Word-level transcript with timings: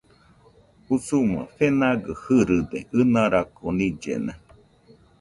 Usuma 0.95 1.39
fenagɨ 1.55 2.11
irɨde 2.37 2.79
ɨnarako 2.99 3.65
nillena 3.77 4.33